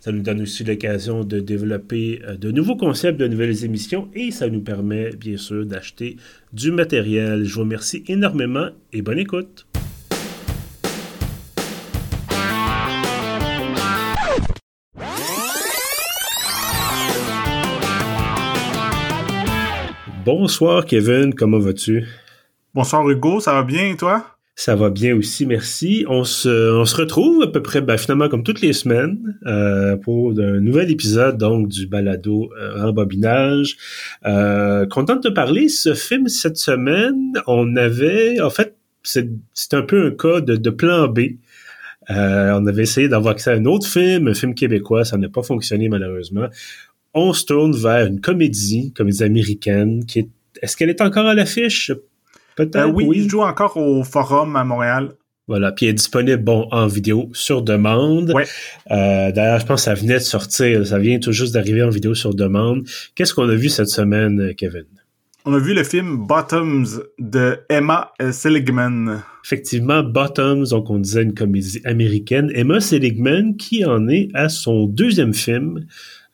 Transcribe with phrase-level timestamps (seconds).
[0.00, 4.30] Ça nous donne aussi l'occasion de développer euh, de nouveaux concepts, de nouvelles émissions et
[4.30, 6.16] ça nous permet bien sûr d'acheter
[6.54, 7.44] du matériel.
[7.44, 9.66] Je vous remercie énormément et bonne écoute.
[20.24, 22.06] Bonsoir Kevin, comment vas-tu?
[22.72, 24.39] Bonsoir Hugo, ça va bien et toi?
[24.60, 26.04] Ça va bien aussi, merci.
[26.06, 29.96] On se, on se retrouve à peu près, ben, finalement, comme toutes les semaines, euh,
[29.96, 33.78] pour un nouvel épisode donc du balado euh, Rembobinage.
[34.26, 35.70] Euh, content de te parler.
[35.70, 39.30] Ce film cette semaine, on avait, en fait, c'est
[39.72, 41.20] un peu un cas de, de plan B.
[42.10, 45.30] Euh, on avait essayé d'avoir accès à un autre film, un film québécois, ça n'a
[45.30, 46.48] pas fonctionné malheureusement
[47.12, 50.28] on se tourne vers une comédie, comédie américaine, qui est,
[50.62, 51.90] est-ce qu'elle est encore à l'affiche?
[52.56, 52.76] Peut-être.
[52.76, 55.12] Euh, oui, il joue encore au Forum à Montréal.
[55.48, 58.32] Voilà, puis elle est disponible bon en vidéo sur demande.
[58.32, 58.46] Ouais.
[58.92, 61.90] Euh, d'ailleurs, je pense que ça venait de sortir, ça vient tout juste d'arriver en
[61.90, 62.84] vidéo sur demande.
[63.16, 64.84] Qu'est-ce qu'on a vu cette semaine, Kevin?
[65.44, 69.22] On a vu le film Bottoms de Emma Seligman.
[69.44, 72.52] Effectivement, Bottoms, donc on disait une comédie américaine.
[72.54, 75.86] Emma Seligman qui en est à son deuxième film.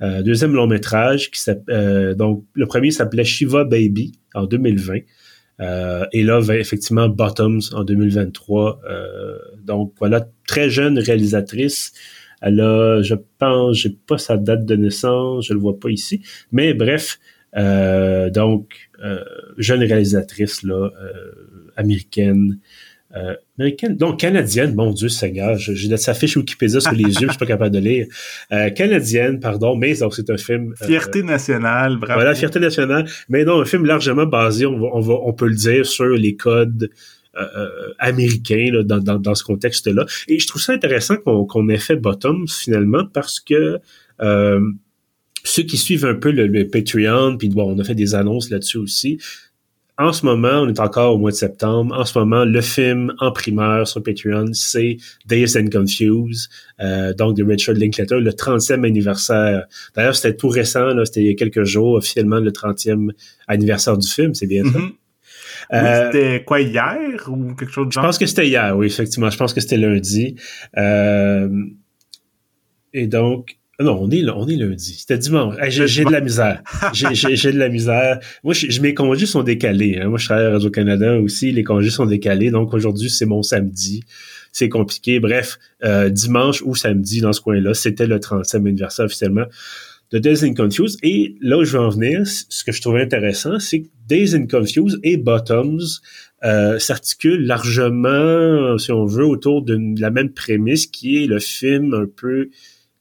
[0.03, 4.99] Euh, deuxième long métrage qui euh, donc le premier s'appelait Shiva Baby en 2020
[5.61, 8.81] euh, et là effectivement Bottoms en 2023
[9.65, 11.93] donc voilà très jeune réalisatrice.
[12.43, 16.23] Elle a je pense j'ai pas sa date de naissance je le vois pas ici.
[16.53, 17.19] Mais bref
[17.55, 18.91] donc
[19.57, 20.91] jeune réalisatrice là
[21.77, 22.59] américaine
[23.17, 27.29] euh, américaine, donc canadienne, mon Dieu Seigneur, j'ai sa fiche Wikipédia sur les yeux, je
[27.29, 28.07] suis pas capable de lire.
[28.53, 30.75] Euh, canadienne, pardon, mais donc c'est un film.
[30.83, 32.21] Euh, fierté nationale, bravo.
[32.21, 35.49] Voilà, fierté nationale, mais non, un film largement basé, on va, on va, on peut
[35.49, 36.91] le dire, sur les codes
[37.99, 40.07] américains là, dans, dans, dans, ce contexte-là.
[40.27, 43.79] Et je trouve ça intéressant qu'on ait fait Bottom finalement parce que
[45.45, 48.51] ceux qui suivent un peu le, le Patreon, puis bon, on a fait des annonces
[48.51, 49.19] là-dessus aussi
[49.99, 51.99] en ce moment, on est encore au mois de septembre.
[51.99, 57.37] En ce moment, le film en primeur sur Patreon, c'est Days and Confused, euh, donc
[57.37, 59.65] de Richard Linklater, le 30e anniversaire.
[59.95, 63.11] D'ailleurs, c'était tout récent, là, c'était il y a quelques jours, officiellement le 30e
[63.49, 64.79] anniversaire du film, c'est bien ça?
[64.79, 64.93] Mm-hmm.
[65.73, 68.03] Euh, c'était quoi hier ou quelque chose de genre?
[68.03, 69.31] Je pense que c'était hier, oui, effectivement.
[69.31, 70.37] Je pense que c'était lundi.
[70.77, 71.49] Euh,
[72.93, 74.97] et donc, non, on est, on est lundi.
[74.99, 75.55] C'était dimanche.
[75.69, 76.63] j'ai de la misère.
[76.95, 78.21] J'ai de la misère.
[78.43, 79.99] Moi, je, mes congés sont décalés.
[80.01, 80.09] Hein.
[80.09, 81.53] Moi, je travaille à Radio-Canada aussi.
[81.53, 82.51] Les congés sont décalés.
[82.51, 84.03] Donc, aujourd'hui, c'est mon samedi.
[84.53, 85.21] C'est compliqué.
[85.21, 89.45] Bref, euh, dimanche ou samedi, dans ce coin-là, c'était le 30e anniversaire officiellement
[90.11, 90.99] de Days in Confused.
[91.03, 94.35] Et là où je veux en venir, ce que je trouvais intéressant, c'est que Days
[94.35, 96.01] in Confused et Bottoms
[96.45, 101.93] euh, s'articulent largement, si on veut, autour de la même prémisse qui est le film
[101.93, 102.49] un peu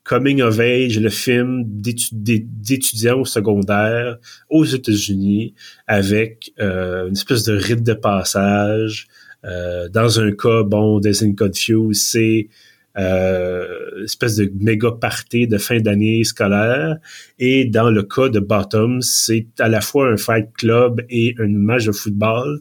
[0.06, 4.18] coming of age, le film d'étudiants au secondaire
[4.50, 5.56] aux États-Unis
[5.88, 9.08] avec euh, une espèce de rite de passage.
[9.44, 12.48] Euh, dans un cas, bon, des Confused, c'est
[12.98, 16.98] euh, espèce de méga party de fin d'année scolaire.
[17.40, 21.48] Et dans le cas de Bottom, c'est à la fois un fight club et un
[21.48, 22.60] match de football.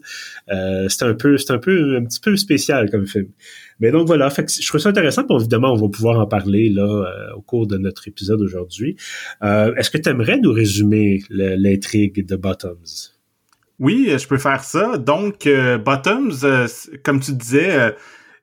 [0.51, 3.27] Euh, c'est un peu, c'est un peu, un petit peu spécial comme film.
[3.79, 5.23] Mais donc voilà, fait je trouve ça intéressant.
[5.23, 8.95] Puis évidemment, on va pouvoir en parler là euh, au cours de notre épisode aujourd'hui.
[9.43, 13.11] Euh, est-ce que tu aimerais nous résumer l'intrigue de Bottoms?
[13.79, 14.97] Oui, je peux faire ça.
[14.97, 16.31] Donc, euh, Bottoms,
[17.03, 17.93] comme tu disais,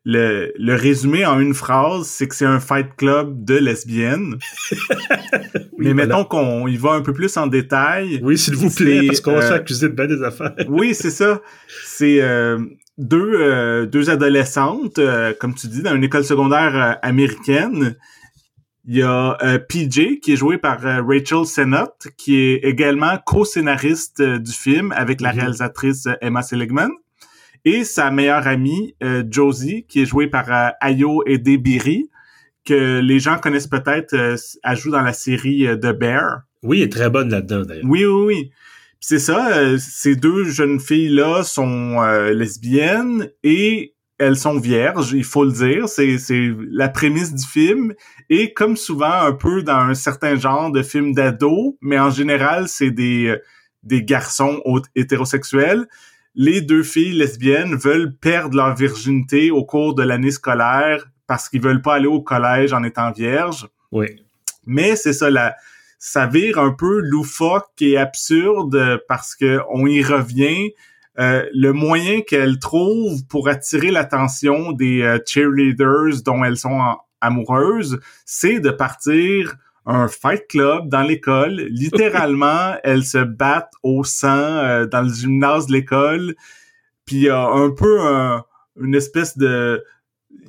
[0.04, 4.36] le, le résumé en une phrase, c'est que c'est un fight club de lesbiennes.
[5.78, 8.20] Mais mettons qu'on y va un peu plus en détail.
[8.22, 10.54] Oui, s'il vous plaît, parce qu'on va se accuser de bien des affaires.
[10.68, 11.40] oui, c'est ça.
[11.84, 12.20] C'est
[12.98, 17.96] deux, euh, deux adolescentes, euh, comme tu dis, dans une école secondaire euh, américaine.
[18.84, 19.38] Il y a
[19.68, 25.32] PJ, qui est joué par Rachel Sennott, qui est également co-scénariste du film avec la
[25.32, 25.38] mhm.
[25.38, 26.90] réalisatrice Emma Seligman.
[27.64, 28.96] Et sa meilleure amie,
[29.30, 32.10] Josie, qui est jouée par Ayo Edebiri,
[32.64, 36.40] que les gens connaissent peut-être, elle joue dans la série The Bear.
[36.62, 37.84] Oui, elle est très bonne là-dedans, d'ailleurs.
[37.86, 38.52] Oui, oui, oui
[39.02, 45.24] c'est ça, euh, ces deux jeunes filles-là sont euh, lesbiennes et elles sont vierges, il
[45.24, 47.94] faut le dire, c'est c'est la prémisse du film
[48.30, 52.68] et comme souvent un peu dans un certain genre de film d'ado, mais en général
[52.68, 53.36] c'est des
[53.82, 54.62] des garçons
[54.94, 55.88] hétérosexuels.
[56.34, 61.60] Les deux filles lesbiennes veulent perdre leur virginité au cours de l'année scolaire parce qu'ils
[61.60, 63.68] veulent pas aller au collège en étant vierges.
[63.90, 64.06] Oui.
[64.66, 65.56] Mais c'est ça, la,
[65.98, 70.70] ça vire un peu loufoque et absurde parce que on y revient.
[71.18, 76.80] Euh, le moyen qu'elles trouvent pour attirer l'attention des euh, cheerleaders dont elles sont
[77.20, 79.54] amoureuses, c'est de partir
[79.86, 81.54] un fight club dans l'école.
[81.70, 86.34] Littéralement, elles se battent au sang euh, dans le gymnase de l'école.
[87.04, 87.98] Puis il y a un peu
[88.80, 89.84] une espèce de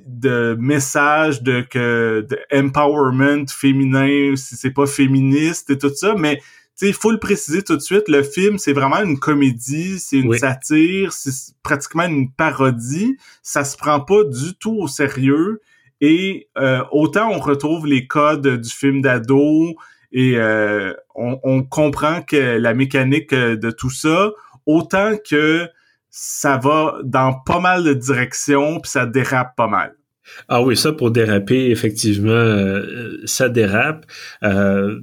[0.06, 6.38] de message de que de empowerment féminin si c'est pas féministe et tout ça mais
[6.38, 6.44] tu
[6.76, 10.18] sais il faut le préciser tout de suite le film c'est vraiment une comédie c'est
[10.18, 15.62] une satire c'est pratiquement une parodie ça se prend pas du tout au sérieux
[16.06, 19.74] et euh, autant on retrouve les codes du film d'ado
[20.12, 24.32] et euh, on, on comprend que la mécanique de tout ça
[24.66, 25.70] autant que
[26.10, 29.96] ça va dans pas mal de directions puis ça dérape pas mal.
[30.50, 34.06] Ah oui, ça pour déraper, effectivement, euh, ça dérape.
[34.44, 35.00] Euh,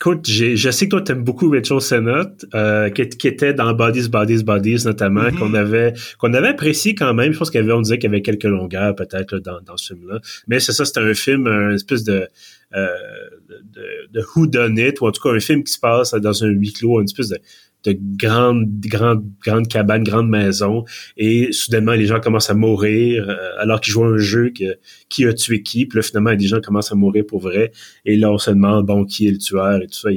[0.00, 4.44] écoute, je sais que toi t'aimes beaucoup Rachel Sennott, euh, qui, était dans Bodies, Bodies,
[4.44, 5.38] Bodies notamment, mm-hmm.
[5.38, 7.32] qu'on avait qu'on avait apprécié quand même.
[7.32, 9.94] Je pense qu'il avait, on disait qu'il y avait quelques longueurs peut-être dans, dans ce
[9.94, 10.20] film-là.
[10.46, 12.28] Mais c'est ça, c'est un film, un espèce de
[12.76, 12.86] euh,
[13.48, 16.44] de, de who done it, ou en tout cas un film qui se passe dans
[16.44, 17.38] un huis clos, une espèce de
[17.92, 20.84] de grandes, grandes, grandes cabanes, grandes maisons,
[21.16, 24.52] et soudainement les gens commencent à mourir euh, alors qu'ils jouent un jeu
[25.08, 27.72] qui a tué qui, puis là finalement des gens commencent à mourir pour vrai,
[28.04, 30.10] et là on se demande bon qui est le tueur et tout ça.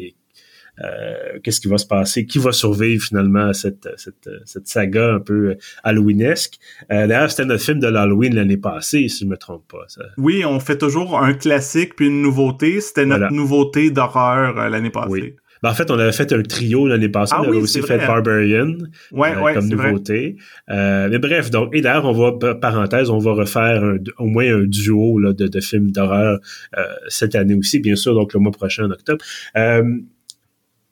[0.83, 5.13] Euh, qu'est-ce qui va se passer, qui va survivre finalement à cette, cette, cette saga
[5.15, 6.57] un peu halloweenesque?
[6.91, 9.83] Euh, D'ailleurs, c'était notre film de l'Halloween l'année passée, si je me trompe pas.
[9.87, 10.01] Ça.
[10.17, 12.81] Oui, on fait toujours un classique puis une nouveauté.
[12.81, 15.09] C'était notre nouveauté d'horreur euh, l'année passée.
[15.09, 15.35] Oui.
[15.61, 17.33] Ben, en fait, on avait fait un trio l'année passée.
[17.35, 18.77] Ah on avait aussi fait Barbarian
[19.13, 20.37] euh, comme nouveauté.
[20.69, 23.83] Euh, mais bref, donc, et d'ailleurs, on va, parenthèse, on va refaire
[24.17, 26.39] au moins un duo là, de, de films d'horreur
[26.77, 29.23] euh, cette année aussi, bien sûr, donc le mois prochain, en octobre.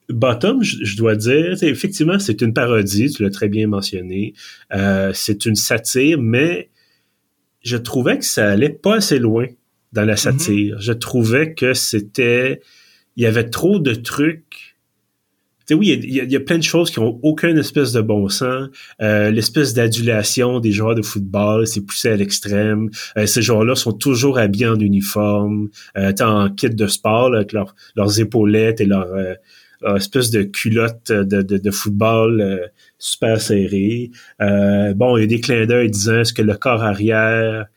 [0.10, 4.33] Bottom, je, dois dire, effectivement, c'est une parodie, tu l'as très bien mentionné.
[5.13, 6.69] c'est une satire, mais
[7.62, 9.45] je trouvais que ça allait pas assez loin
[9.94, 10.18] dans la mm-hmm.
[10.18, 10.80] satire.
[10.80, 12.62] Je trouvais que c'était
[13.19, 14.77] il y avait trop de trucs.
[15.60, 18.30] Tu sais, oui, il y, a, plein de choses qui ont aucun espèce de bon
[18.30, 18.69] sens.
[19.01, 22.89] Euh, l'espèce d'adulation des joueurs de football, c'est poussé à l'extrême.
[23.18, 25.68] Euh, ces joueurs-là sont toujours habillés en uniforme,
[25.98, 29.36] euh, en kit de sport, avec leurs épaulettes et leur, euh,
[29.98, 34.12] espèce de culotte de, de, football super serrée.
[34.39, 37.68] bon, il y a des clins d'œil disant est-ce que le corps arrière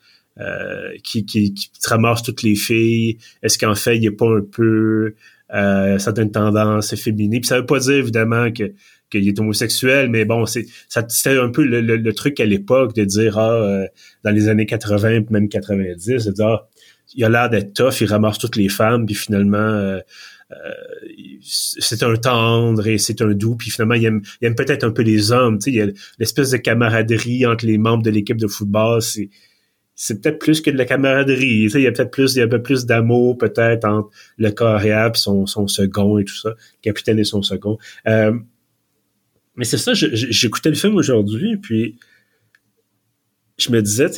[1.03, 5.13] qui, qui, qui ramasse toutes les filles, est-ce qu'en fait, il n'est pas un peu
[5.53, 7.41] euh, certaines tendances féminines.
[7.41, 8.73] Puis ça veut pas dire évidemment que
[9.09, 13.37] qu'il est homosexuel, mais bon, c'est c'était un peu le, truc à l'époque de dire
[13.37, 13.85] ah euh,
[14.23, 16.69] dans les années 80 même 90, de dire ah,
[17.15, 19.99] il a l'air d'être tough, il ramasse toutes les femmes, puis finalement euh,
[21.41, 24.91] c'est un tendre et c'est un doux, puis finalement il aime, il aime peut-être un
[24.91, 28.09] peu les hommes, tu sais, il y a l'espèce de camaraderie entre les membres de
[28.09, 29.29] l'équipe de football, c'est
[29.95, 31.69] c'est peut-être plus que de la camaraderie.
[31.73, 34.49] il y a peut-être plus, il y a un peu plus d'amour peut-être entre le
[34.51, 37.77] carrière et son, son second et tout ça, le capitaine et son second.
[38.07, 38.33] Euh,
[39.55, 41.97] mais c'est ça, j'écoutais le film aujourd'hui, puis
[43.59, 44.09] je me disais,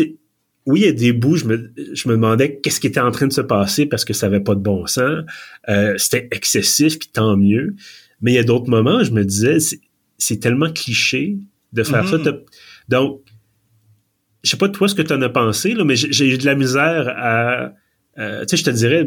[0.65, 3.12] oui, il y a des bouts, je me, je me demandais qu'est-ce qui était en
[3.12, 5.25] train de se passer parce que ça avait pas de bon sens.
[5.67, 7.75] Euh, c'était excessif, puis tant mieux.
[8.22, 9.58] Mais il y a d'autres moments, je me disais,
[10.17, 11.38] c'est tellement cliché
[11.74, 12.17] de faire ça.
[12.17, 12.44] Mm-hmm.
[12.88, 13.22] Donc,
[14.46, 16.46] je sais pas toi ce que tu en as pensé, là, mais j'ai eu de
[16.46, 17.74] la misère à.
[18.16, 19.06] tu sais, je te dirais,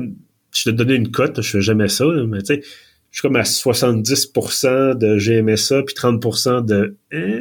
[0.54, 2.62] je te donnais une cote, je fais jamais ça, mais tu sais,
[3.10, 6.96] je suis comme à 70% de ça, puis 30% de.
[7.12, 7.40] Eh.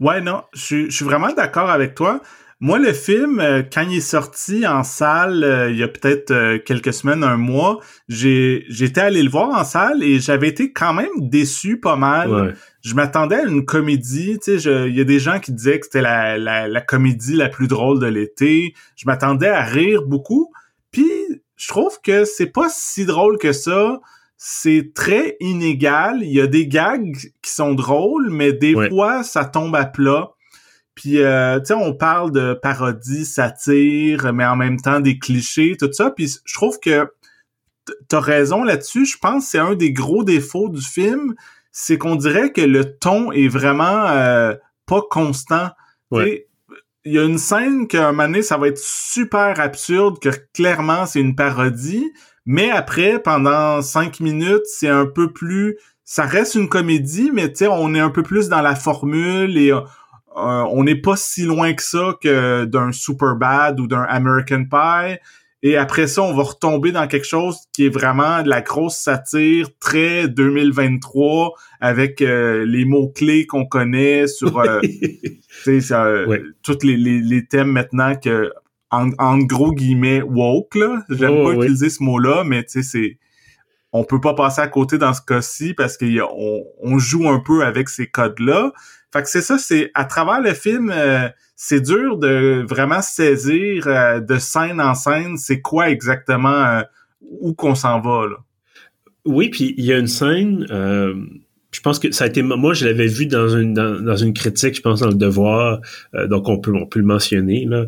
[0.00, 2.22] Ouais, non, je, suis vraiment d'accord avec toi.
[2.60, 6.32] Moi, le film, euh, quand il est sorti en salle, euh, il y a peut-être
[6.32, 10.72] euh, quelques semaines, un mois, j'ai j'étais allé le voir en salle et j'avais été
[10.72, 12.56] quand même déçu pas mal.
[12.82, 15.86] Je m'attendais à une comédie, tu sais, il y a des gens qui disaient que
[15.86, 18.74] c'était la, la, la, comédie la plus drôle de l'été.
[18.96, 20.50] Je m'attendais à rire beaucoup.
[20.90, 21.10] Puis
[21.54, 24.00] je trouve que c'est pas si drôle que ça.
[24.36, 26.20] C'est très inégal.
[26.22, 30.30] Il y a des gags qui sont drôles, mais des fois, ça tombe à plat.
[30.98, 35.76] Puis, euh, tu sais, on parle de parodie, satire, mais en même temps des clichés,
[35.78, 36.10] tout ça.
[36.10, 37.08] Puis, je trouve que
[38.08, 39.06] t'as raison là-dessus.
[39.06, 41.36] Je pense que c'est un des gros défauts du film,
[41.70, 45.70] c'est qu'on dirait que le ton est vraiment euh, pas constant.
[46.10, 46.42] il
[47.04, 51.06] y a une scène qu'à un moment donné, ça va être super absurde, que clairement
[51.06, 52.10] c'est une parodie,
[52.44, 55.78] mais après, pendant cinq minutes, c'est un peu plus...
[56.02, 59.56] Ça reste une comédie, mais tu sais, on est un peu plus dans la formule
[59.56, 59.72] et
[60.38, 65.18] on n'est pas si loin que ça que d'un Super Bad ou d'un American Pie.
[65.62, 68.96] Et après ça, on va retomber dans quelque chose qui est vraiment de la grosse
[68.96, 74.80] satire, très 2023, avec euh, les mots-clés qu'on connaît sur euh,
[76.62, 78.52] tous les, les, thèmes maintenant que,
[78.90, 81.02] en, gros guillemets, woke, là.
[81.10, 83.18] J'aime oh, pas utiliser ce mot-là, mais tu sais, c'est...
[83.90, 87.64] On peut pas passer à côté dans ce cas-ci parce qu'on on joue un peu
[87.64, 88.72] avec ces codes-là.
[89.12, 90.90] Fait que c'est ça, c'est à travers le film...
[90.94, 91.28] Euh,
[91.60, 96.82] c'est dur de vraiment saisir euh, de scène en scène c'est quoi exactement euh,
[97.20, 98.36] où qu'on s'en va là.
[99.24, 101.14] Oui, puis il y a une scène euh,
[101.72, 104.76] je pense que ça a été moi je l'avais vu dans une dans, une critique
[104.76, 105.80] je pense dans le devoir
[106.30, 107.86] donc on peut on peut le mentionner là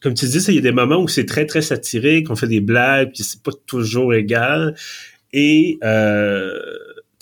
[0.00, 2.46] comme tu dis il y a des moments où c'est très très satirique on fait
[2.46, 4.74] des blagues puis c'est pas toujours égal
[5.34, 5.78] et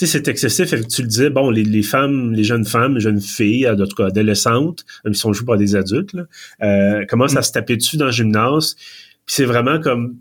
[0.00, 0.70] tu sais, c'est excessif.
[0.88, 4.06] Tu le disais, bon, les, femmes, les jeunes femmes, les jeunes filles, en tout cas
[4.06, 6.22] adolescentes, même si on joue pas des adultes, là,
[6.62, 8.76] euh, commencent à se taper dessus dans le gymnase.
[9.26, 10.16] Puis c'est vraiment comme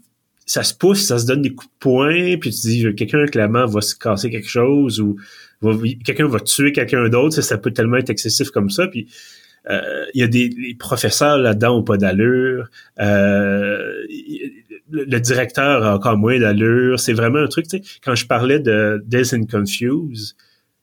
[0.45, 3.67] ça se pousse, ça se donne des coups de poing, puis tu dis quelqu'un clairement
[3.67, 5.15] va se casser quelque chose ou
[6.03, 8.88] quelqu'un va tuer quelqu'un d'autre, ça, ça peut tellement être excessif comme ça.
[8.88, 9.07] Puis
[9.69, 12.69] euh, il y a des les professeurs là-dedans ont pas d'allure.
[13.00, 13.93] Euh,
[14.91, 17.00] le, directeur a encore moins d'allure.
[17.00, 20.36] C'est vraiment un truc, tu sais, quand je parlais de Days and Confuse,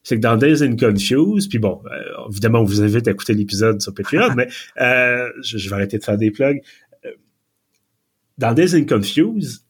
[0.02, 3.34] c'est que dans Days and Confuse, puis bon, euh, évidemment, on vous invite à écouter
[3.34, 4.48] l'épisode sur Patreon, mais
[4.80, 6.62] euh, je, vais arrêter de faire des plugs.
[7.04, 7.10] Euh,
[8.38, 9.65] dans Days and Confuse,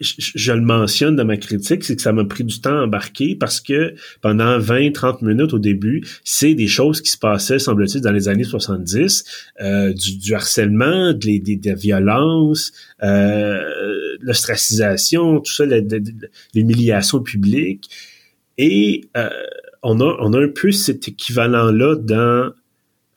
[0.00, 3.34] je, le mentionne dans ma critique, c'est que ça m'a pris du temps à embarquer
[3.34, 8.12] parce que pendant 20-30 minutes au début, c'est des choses qui se passaient, semble-t-il, dans
[8.12, 9.24] les années 70,
[9.60, 12.72] euh, du, harcèlement, des, des, violences,
[13.02, 13.62] euh,
[14.20, 15.64] l'ostracisation, tout ça,
[16.54, 17.88] l'humiliation publique.
[18.58, 19.28] Et euh,
[19.82, 22.52] on, a, on a un peu cet équivalent-là dans,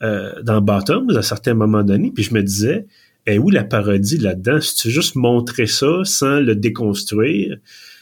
[0.04, 2.12] euh, dans Bottoms à certains moments donnés.
[2.12, 2.86] Puis je me disais,
[3.28, 4.60] et où la parodie là-dedans?
[4.62, 7.58] Si tu veux juste montrer ça sans le déconstruire.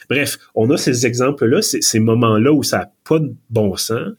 [0.08, 4.12] Bref, on a ces exemples-là, ces, moments-là où ça n'a pas de bon sens.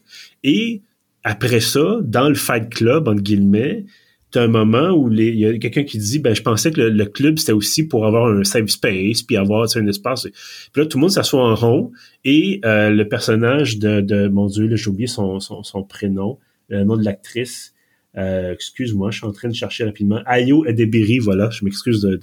[0.44, 0.82] Et
[1.24, 3.86] après ça, dans le Fight Club, entre guillemets,
[4.30, 6.80] tu as un moment où il y a quelqu'un qui dit ben je pensais que
[6.82, 10.26] le, club c'était aussi pour avoir un safe space puis avoir un espace
[10.72, 11.92] puis là tout le monde s'assoit en rond
[12.26, 16.38] et euh, le personnage de, mon dieu j'ai oublié son, son, prénom
[16.68, 17.72] le nom de l'actrice
[18.18, 20.20] euh, excuse-moi, je suis en train de chercher rapidement.
[20.26, 22.20] Ayo Edebiri, voilà, je m'excuse de,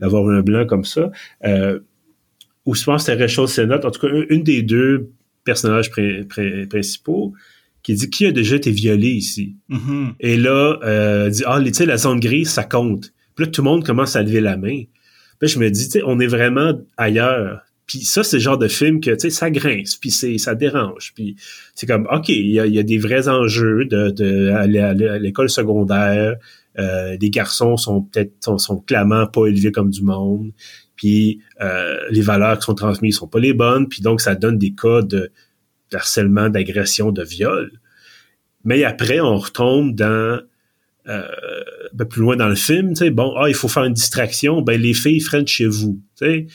[0.00, 1.10] d'avoir un blanc comme ça.
[1.44, 1.80] Euh,
[2.66, 5.10] ou je pense que c'était Rachel Sennott, en tout cas, une des deux
[5.44, 5.90] personnages
[6.68, 7.32] principaux,
[7.82, 9.56] qui dit qui a déjà été violé ici?
[9.70, 10.14] Mm-hmm.
[10.20, 13.12] Et là, euh, dit ah, tu sais, la zone grise, ça compte.
[13.34, 14.82] Puis là, tout le monde commence à lever la main.
[15.38, 17.62] Puis je me dis, tu sais, on est vraiment ailleurs.
[17.88, 20.54] Puis ça, c'est le genre de film que, tu sais, ça grince, puis c'est, ça
[20.54, 21.12] dérange.
[21.14, 21.36] Puis
[21.74, 24.66] c'est comme, OK, il y a, y a, des vrais enjeux de, de à
[25.18, 26.36] l'école secondaire.
[26.78, 30.52] Euh, les garçons sont peut-être sont, sont, clairement pas élevés comme du monde.
[30.96, 33.88] Puis euh, les valeurs qui sont transmises sont pas les bonnes.
[33.88, 35.32] Puis donc, ça donne des cas de,
[35.94, 37.72] harcèlement, d'agression, de viol.
[38.64, 40.42] Mais après, on retombe dans
[41.08, 41.22] euh,
[41.94, 44.60] ben plus loin dans le film, tu sais, bon, ah, il faut faire une distraction,
[44.60, 46.46] ben les filles freinent chez vous, tu sais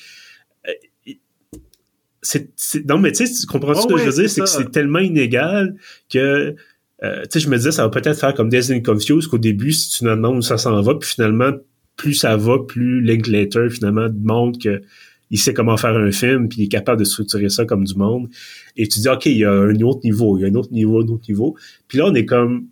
[2.23, 2.49] c'est,
[2.87, 4.29] non, mais tu sais, tu comprends ce que je veux dire?
[4.29, 5.75] C'est que c'est tellement inégal
[6.09, 6.55] que,
[7.03, 9.71] euh, tu sais, je me disais, ça va peut-être faire comme Disney Confused, qu'au début,
[9.71, 11.51] si tu nous demandes où ça s'en va, puis finalement,
[11.97, 14.81] plus ça va, plus Linklater, finalement, montre que
[15.29, 17.95] il sait comment faire un film, puis il est capable de structurer ça comme du
[17.95, 18.29] monde.
[18.77, 20.71] Et tu dis, OK, il y a un autre niveau, il y a un autre
[20.71, 21.55] niveau, un autre niveau.
[21.87, 22.67] Puis là, on est comme,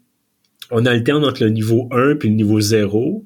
[0.70, 3.25] on alterne entre le niveau 1 puis le niveau 0,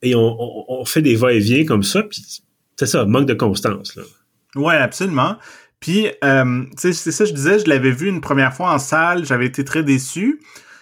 [0.00, 2.24] et on, on, on fait des va-et-vient comme ça, puis
[2.76, 4.02] c'est ça, manque de constance, là.
[4.56, 5.36] Ouais, absolument.
[5.80, 9.46] Puis, euh, c'est ça, je disais, je l'avais vu une première fois en salle, j'avais
[9.46, 10.40] été très déçu.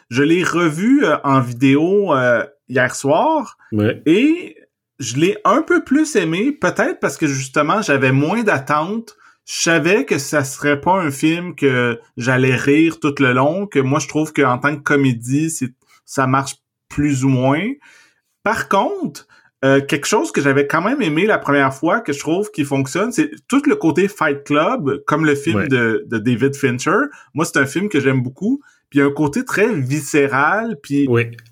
[0.09, 3.59] Je l'ai revu euh, en vidéo euh, hier soir.
[4.07, 4.57] Et
[4.99, 9.17] je l'ai un peu plus aimé, peut-être parce que justement, j'avais moins d'attentes.
[9.45, 13.79] Je savais que ça serait pas un film que j'allais rire tout le long, que
[13.79, 15.55] moi je trouve qu'en tant que comédie,
[16.05, 16.57] ça marche
[16.89, 17.69] plus ou moins.
[18.43, 19.29] Par contre,
[19.65, 22.65] euh, quelque chose que j'avais quand même aimé la première fois, que je trouve qui
[22.65, 27.07] fonctionne, c'est tout le côté Fight Club, comme le film de, de, David Fincher.
[27.33, 28.61] Moi, c'est un film que j'aime beaucoup.
[28.91, 30.77] Puis un côté très viscéral.
[30.83, 31.09] Puis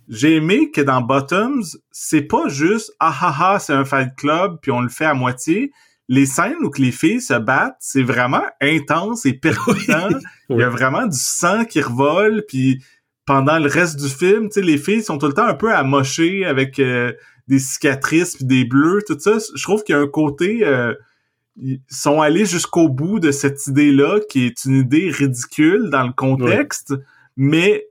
[0.08, 4.58] j'ai aimé que dans Bottoms, c'est pas juste ah ah ah, c'est un Fight Club,
[4.62, 5.72] puis on le fait à moitié.
[6.08, 10.10] Les scènes où que les filles se battent, c'est vraiment intense et percutant.
[10.50, 12.84] Il y a vraiment du sang qui revole, puis
[13.26, 15.74] pendant le reste du film, tu sais, les filles sont tout le temps un peu
[15.74, 17.12] amochées avec euh,
[17.48, 19.38] des cicatrices puis des bleus, tout ça.
[19.54, 20.64] Je trouve qu'il y a un côté...
[20.64, 20.94] Euh,
[21.56, 26.12] ils sont allés jusqu'au bout de cette idée-là, qui est une idée ridicule dans le
[26.12, 26.94] contexte,
[27.36, 27.86] mais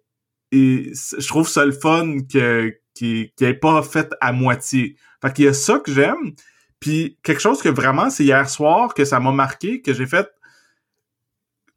[0.52, 4.98] je trouve ça le fun que qui n'est pas fait à moitié.
[5.22, 6.34] Fait qu'il y a ça que j'aime.
[6.80, 10.28] Puis quelque chose que vraiment, c'est hier soir que ça m'a marqué, que j'ai fait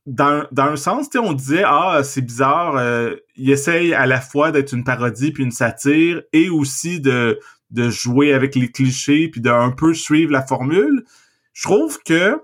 [0.05, 4.53] dans, dans un sens, on disait ah c'est bizarre, euh, il essaye à la fois
[4.53, 9.41] d'être une parodie puis une satire et aussi de de jouer avec les clichés puis
[9.41, 11.05] de un peu suivre la formule.
[11.53, 12.41] Je trouve que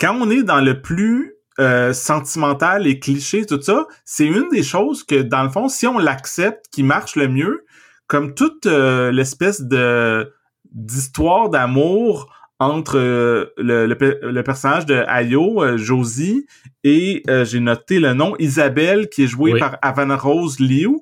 [0.00, 4.62] quand on est dans le plus euh, sentimental et cliché tout ça, c'est une des
[4.62, 7.64] choses que dans le fond, si on l'accepte, qui marche le mieux,
[8.06, 10.32] comme toute euh, l'espèce de
[10.72, 16.46] d'histoire d'amour entre euh, le, le, personnage de Ayo, Josie,
[16.82, 21.00] et euh, j'ai noté le nom Isabelle, qui est jouée par Havana Rose Liu.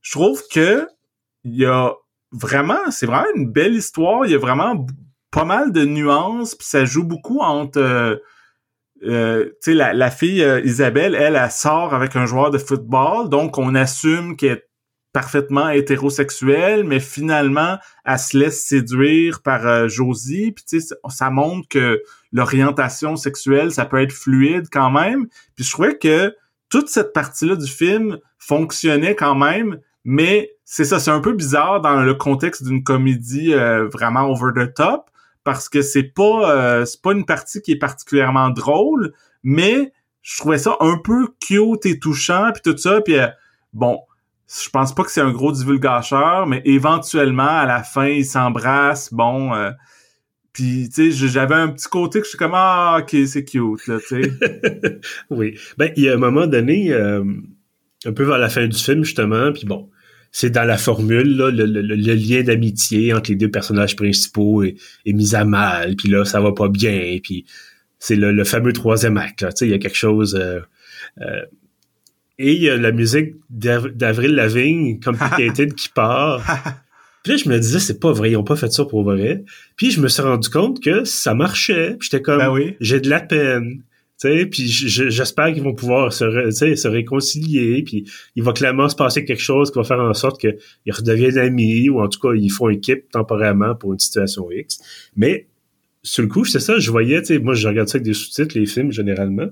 [0.00, 0.86] Je trouve que
[1.44, 1.92] il y a
[2.32, 4.26] vraiment, c'est vraiment une belle histoire.
[4.26, 4.86] Il y a vraiment
[5.30, 8.20] pas mal de nuances, puis ça joue beaucoup entre
[9.04, 13.58] euh, sais, la, la, fille Isabelle, elle, elle, sort avec un joueur de football, donc
[13.58, 14.68] on assume qu'elle est
[15.12, 20.52] parfaitement hétérosexuelle, mais finalement, elle se laisse séduire par euh, Josie.
[20.52, 25.26] Puis ça montre que l'orientation sexuelle, ça peut être fluide quand même.
[25.56, 26.34] Puis je trouvais que
[26.68, 31.80] toute cette partie-là du film fonctionnait quand même, mais c'est ça, c'est un peu bizarre
[31.80, 35.10] dans le contexte d'une comédie euh, vraiment over the top,
[35.42, 40.36] parce que c'est pas euh, c'est pas une partie qui est particulièrement drôle, mais je
[40.36, 43.16] trouvais ça un peu cute et touchant puis tout ça puis
[43.72, 44.00] bon
[44.48, 49.12] je pense pas que c'est un gros divulgateur, mais éventuellement, à la fin, ils s'embrassent,
[49.12, 49.54] bon...
[49.54, 49.70] Euh,
[50.54, 53.86] puis, tu sais, j'avais un petit côté que je suis comme, ah, OK, c'est cute,
[53.86, 54.32] là, tu sais.
[55.30, 55.56] oui.
[55.76, 57.22] Ben, il y a un moment donné, euh,
[58.06, 59.90] un peu vers la fin du film, justement, puis bon,
[60.30, 65.34] c'est dans la formule, là, le, lien d'amitié entre les deux personnages principaux est, mis
[65.34, 67.44] à mal, puis là, ça va pas bien, puis
[67.98, 70.34] c'est le, fameux troisième acte, là, tu sais, il y a quelque chose...
[70.36, 70.60] Euh,
[72.38, 76.44] et il y a la musique d'Avril Lavigne, Complicated, qui part.
[77.24, 79.44] Puis là, je me disais, c'est pas vrai, ils ont pas fait ça pour vrai.
[79.76, 81.96] Puis je me suis rendu compte que ça marchait.
[81.98, 83.82] Puis j'étais comme, ben j'ai de la peine.
[84.18, 87.82] Sais puis j'espère qu'ils vont pouvoir se, se réconcilier.
[87.82, 88.04] Puis
[88.36, 90.58] il va clairement se passer quelque chose qui va faire en sorte qu'ils
[90.92, 94.78] redeviennent amis, ou en tout cas, ils font équipe temporairement pour une situation X.
[95.16, 95.46] Mais
[96.02, 98.14] sur le coup, c'est ça, je voyais, tu sais, moi je regarde ça avec des
[98.14, 99.48] sous-titres, les films généralement.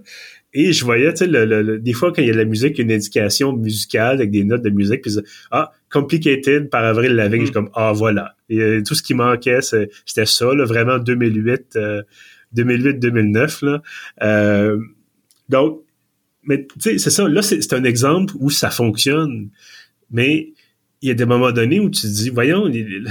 [0.55, 2.79] Et je voyais, tu sais, le, des fois, quand il y a de la musique,
[2.79, 5.13] une indication musicale avec des notes de musique, puis
[5.51, 7.51] ah, Complicated par Avril Lavigne, mm.
[7.51, 8.37] comme, ah, voilà.
[8.49, 12.03] Et euh, tout ce qui manquait, c'était ça, là, vraiment 2008, 2008-2009, euh,
[12.55, 13.83] là.
[14.23, 14.79] Euh,
[15.49, 15.83] donc,
[16.43, 19.51] mais tu sais, c'est ça, là, c'est un exemple où ça fonctionne,
[20.11, 20.53] mais
[21.03, 23.05] il y a des moments donnés où tu te dis, voyons, tu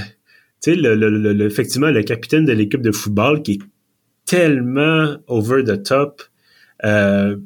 [0.60, 3.62] sais, le, effectivement, le capitaine de l'équipe de football qui est
[4.24, 6.22] tellement over the top,
[6.84, 7.36] euh,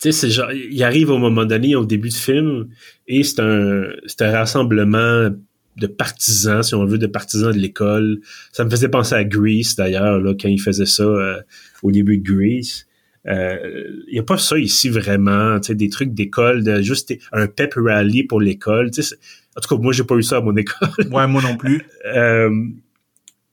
[0.00, 2.68] tu sais, genre, il arrive au moment donné, au début du film,
[3.06, 5.30] et c'est un, c'est un rassemblement
[5.76, 8.20] de partisans, si on veut, de partisans de l'école.
[8.52, 11.40] Ça me faisait penser à Grease, d'ailleurs, là, quand il faisait ça euh,
[11.82, 12.86] au début de Grease.
[13.24, 17.14] Il euh, n'y a pas ça ici vraiment, tu sais, des trucs d'école, de juste
[17.32, 18.90] un pep rally pour l'école.
[18.90, 19.14] Tu sais,
[19.56, 20.88] en tout cas, moi, j'ai pas eu ça à mon école.
[21.10, 21.82] ouais, moi non plus.
[22.06, 22.50] euh,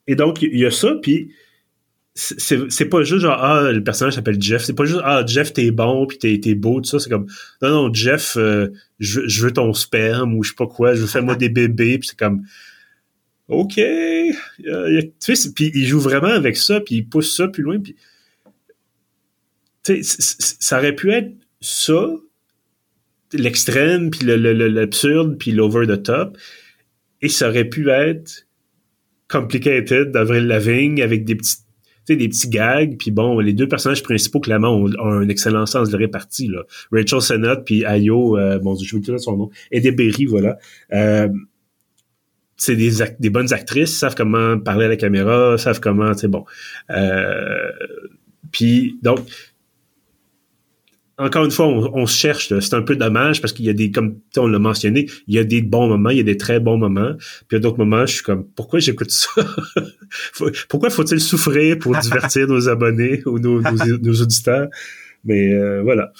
[0.08, 1.32] et donc, il y a ça, puis
[2.20, 4.64] c'est pas juste genre ah le personnage s'appelle Jeff.
[4.64, 7.00] C'est pas juste ah Jeff t'es bon puis t'es es beau tout ça.
[7.00, 7.28] C'est comme
[7.62, 8.68] non non Jeff euh,
[9.00, 10.96] je, veux ton sperme ou je sais pas quoi.
[10.96, 11.98] Je veux faire moi des bébés.
[11.98, 12.44] Puis c'est comme
[13.48, 13.76] ok.
[13.76, 17.96] Tu sais puis il joue vraiment avec ça puis il pousse ça plus loin puis
[19.84, 22.06] tu sais ça aurait pu être ça
[23.32, 26.38] l'extrême puis l'absurde puis l'over the top.
[27.22, 28.46] Et ça aurait pu être
[29.30, 31.69] complicated d'Avril Lavigne avec des petites
[32.16, 35.98] des petits gags, puis bon, les deux personnages principaux, clairement, ont, un excellent sens de
[35.98, 36.64] répartie, là.
[36.92, 40.58] Rachel Sennott, puis Ayo, euh, bon, je vais son nom, et Berry, voilà.
[40.94, 41.30] Euh,
[42.58, 46.46] c'est des, des bonnes actrices, savent comment parler à la caméra, savent comment, c'est bon.
[46.90, 47.72] Euh,
[48.52, 49.20] puis, donc,
[51.20, 52.54] encore une fois, on, se cherche.
[52.60, 55.38] C'est un peu dommage parce qu'il y a des, comme on l'a mentionné, il y
[55.38, 57.12] a des bons moments, il y a des très bons moments.
[57.50, 59.30] Puis à d'autres moments, je suis comme, pourquoi j'écoute ça?
[60.70, 64.70] pourquoi faut-il souffrir pour divertir nos abonnés ou nos, auditeurs?
[65.26, 66.14] Mais euh, voilà.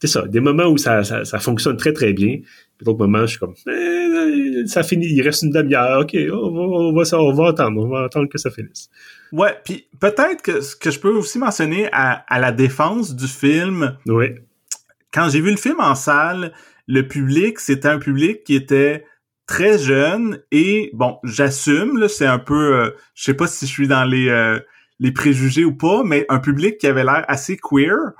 [0.00, 0.26] C'est ça.
[0.26, 2.38] Des moments où ça, ça, fonctionne très, très bien.
[2.76, 6.00] Puis d'autres moments, je suis comme, eh, ça finit, il reste une demi-heure.
[6.00, 7.80] OK, on va, on va, on va attendre.
[7.80, 8.90] On va attendre que ça finisse.
[9.32, 13.96] Ouais, puis peut-être que ce que je peux aussi mentionner à, la défense du film,
[14.06, 14.26] oui.
[15.12, 16.52] quand j'ai vu le film en salle,
[16.86, 19.04] le public, c'était un public qui était
[19.46, 23.70] très jeune et bon, j'assume là, c'est un peu, euh, je sais pas si je
[23.70, 24.58] suis dans les euh,
[25.00, 28.12] les préjugés ou pas, mais un public qui avait l'air assez queer.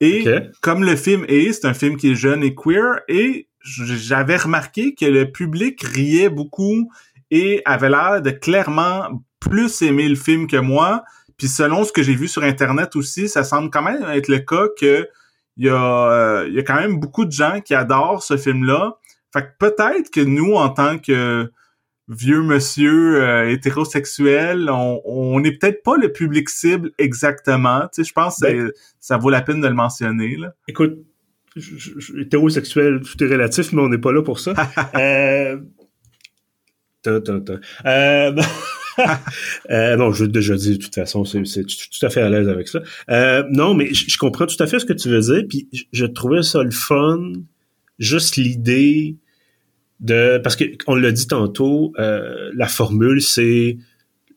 [0.00, 0.24] Et
[0.60, 4.94] comme le film est, c'est un film qui est jeune et queer, et j'avais remarqué
[4.94, 6.90] que le public riait beaucoup
[7.30, 11.04] et avait l'air de clairement plus aimer le film que moi.
[11.36, 14.38] Puis selon ce que j'ai vu sur Internet aussi, ça semble quand même être le
[14.38, 15.08] cas que
[15.56, 18.98] il y a, euh, y a quand même beaucoup de gens qui adorent ce film-là.
[19.32, 21.50] Fait que peut-être que nous, en tant que
[22.08, 27.82] vieux monsieur euh, hétérosexuel, on, on est peut-être pas le public cible exactement.
[27.92, 30.36] Tu sais, je pense que ben ça vaut la peine de le mentionner.
[30.36, 30.54] Là.
[30.68, 30.98] Écoute,
[32.18, 34.54] hétérosexuel, tout est relatif, mais on n'est pas là pour ça.
[34.96, 35.58] euh...
[37.06, 38.42] Euh...
[39.70, 42.48] euh, non, je l'ai déjà dit de toute façon, c'est tout à fait à l'aise
[42.48, 42.80] avec ça.
[43.10, 46.06] Euh, non, mais je comprends tout à fait ce que tu veux dire, puis je
[46.06, 47.32] trouvais ça le fun,
[47.98, 49.16] juste l'idée
[50.00, 53.78] de parce que on l'a dit tantôt, euh, la formule c'est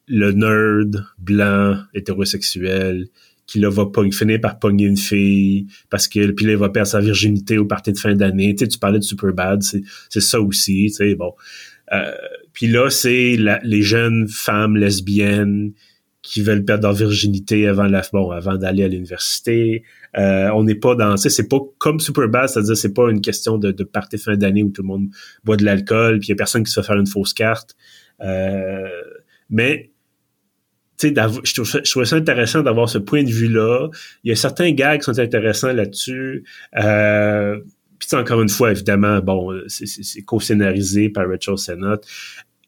[0.07, 3.07] le nerd blanc hétérosexuel
[3.45, 6.89] qui là va finir par pogner une fille parce que puis là il va perdre
[6.89, 8.53] sa virginité au party de fin d'année.
[8.55, 10.87] Tu sais, tu parlais de Superbad, c'est c'est ça aussi.
[10.87, 11.33] Tu sais, bon.
[11.93, 12.11] Euh,
[12.53, 15.71] puis là c'est les jeunes femmes lesbiennes
[16.27, 19.83] qui veulent perdre leur virginité avant la bon avant d'aller à l'université.
[20.17, 23.57] Euh, on n'est pas dans, tu c'est pas comme Superbad, c'est-à-dire c'est pas une question
[23.57, 25.07] de, de fin d'année où tout le monde
[25.45, 27.77] boit de l'alcool puis il y a personne qui se fait faire une fausse carte.
[28.21, 28.89] Euh,
[29.49, 29.91] mais
[30.99, 33.87] tu sais, je trouve ça intéressant d'avoir ce point de vue-là.
[34.25, 36.43] Il y a certains gags qui sont intéressants là-dessus.
[36.77, 37.57] Euh,
[37.99, 42.05] puis encore une fois, évidemment, bon, c'est co-scénarisé par Rachel Sennott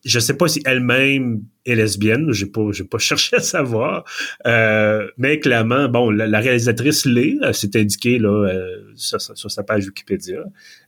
[0.05, 4.05] je sais pas si elle-même est lesbienne, j'ai pas j'ai pas cherché à savoir,
[4.45, 10.43] euh, mais clairement, bon, la, réalisatrice l'est, c'est indiqué là euh, sur, sa page Wikipédia,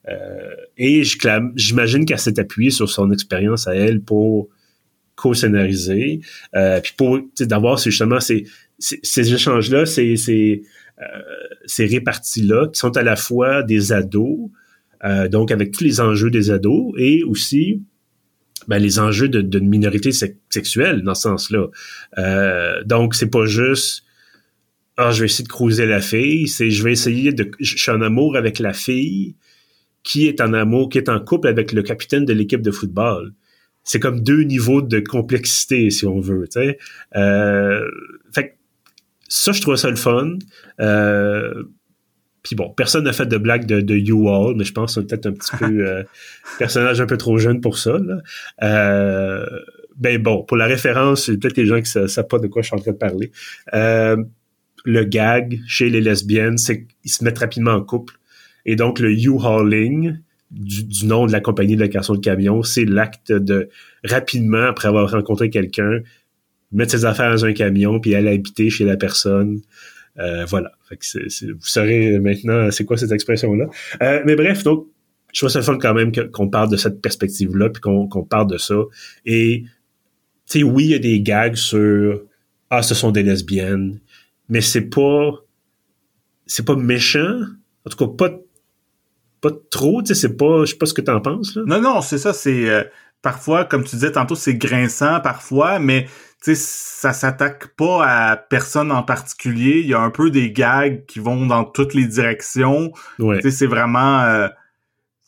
[0.07, 1.03] euh, et
[1.55, 4.49] j'imagine qu'elle s'est appuyée sur son expérience à elle pour
[5.15, 6.21] co-scénariser,
[6.81, 8.45] puis pour d'avoir justement ces,
[8.79, 10.63] ces, échanges-là, ces ces,
[11.65, 14.49] ces réparties-là qui sont à la fois des ados,
[15.29, 17.83] donc avec tous les enjeux des ados, et aussi
[18.67, 20.11] ben, les enjeux d'une minorité
[20.49, 21.67] sexuelle dans ce sens-là.
[22.17, 24.03] Euh, donc, c'est pas juste
[24.97, 27.49] Ah, je vais essayer de croiser la fille, c'est je vais essayer de.
[27.59, 29.35] Je suis en amour avec la fille
[30.03, 33.33] qui est en amour, qui est en couple avec le capitaine de l'équipe de football.
[33.83, 36.47] C'est comme deux niveaux de complexité, si on veut.
[37.15, 37.89] Euh,
[38.33, 38.57] fait
[39.27, 40.37] ça, je trouve ça le fun.
[40.79, 41.63] Euh,
[42.43, 45.07] puis bon, personne n'a fait de blague de, de You-All, mais je pense que c'est
[45.07, 46.03] peut-être un petit peu euh,
[46.57, 47.97] personnage un peu trop jeune pour ça.
[47.97, 48.21] Là.
[48.63, 49.45] Euh,
[49.97, 52.67] ben bon, pour la référence, peut-être les gens qui ne savent pas de quoi je
[52.67, 53.31] suis en train de parler.
[53.73, 54.17] Euh,
[54.83, 58.15] le gag chez les lesbiennes, c'est qu'ils se mettent rapidement en couple.
[58.65, 60.17] Et donc, le You-Hauling,
[60.49, 63.69] du, nom de la compagnie de location de camion, c'est l'acte de
[64.03, 65.99] rapidement, après avoir rencontré quelqu'un,
[66.71, 69.61] mettre ses affaires dans un camion puis aller habiter chez la personne.
[70.19, 70.71] Euh, voilà.
[70.89, 73.65] vous saurez maintenant c'est quoi cette expression-là.
[74.01, 74.87] Euh, mais bref, donc,
[75.33, 78.57] je trouve ça fun quand même qu'on parle de cette perspective-là, puis qu'on parle de
[78.57, 78.75] ça.
[79.25, 79.63] Et,
[80.49, 82.21] tu sais, oui, il y a des gags sur
[82.69, 83.99] «Ah, ce sont des lesbiennes»,
[84.49, 85.31] mais c'est pas...
[86.45, 87.43] C'est pas méchant.
[87.85, 88.37] En tout cas, pas
[89.41, 91.63] pas trop, tu sais, c'est pas, je sais pas ce que t'en penses, là.
[91.65, 92.83] Non, non, c'est ça, c'est, euh,
[93.21, 96.07] parfois, comme tu disais tantôt, c'est grinçant parfois, mais
[96.41, 99.81] sais, ça s'attaque pas à personne en particulier.
[99.81, 102.91] Il y a un peu des gags qui vont dans toutes les directions.
[103.19, 103.39] Ouais.
[103.49, 104.21] c'est vraiment...
[104.21, 104.47] Euh,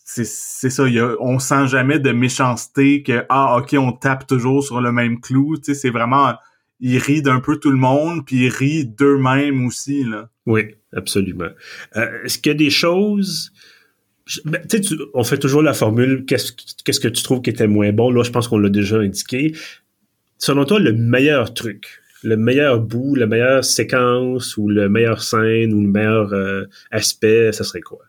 [0.06, 4.63] c'est ça, y a, on sent jamais de méchanceté que ah ok on tape toujours
[4.63, 5.58] sur le même clou.
[5.58, 6.36] Tu sais, c'est vraiment
[6.80, 10.30] ils rient d'un peu tout le monde puis ils rient d'eux-mêmes aussi là.
[10.45, 11.49] Oui, absolument.
[11.95, 13.54] Euh, Est-ce qu'il y a des choses
[14.45, 16.54] ben, tu sais, on fait toujours la formule qu'est-ce
[16.86, 18.12] qu'est-ce que tu trouves qui était moins bon?
[18.12, 19.54] Là, je pense qu'on l'a déjà indiqué
[20.38, 25.74] selon toi, le meilleur truc, le meilleur bout, la meilleure séquence ou le meilleur scène
[25.74, 28.00] ou le meilleur euh, aspect, ça serait quoi?